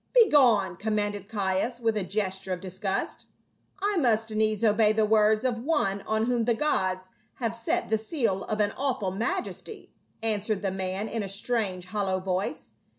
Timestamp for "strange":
11.29-11.85